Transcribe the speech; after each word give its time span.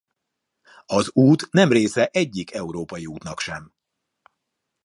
Az 0.85 1.09
út 1.13 1.51
nem 1.51 1.71
része 1.71 2.05
egyik 2.07 2.51
európai 2.51 3.05
útnak 3.05 3.39
se. 3.39 3.71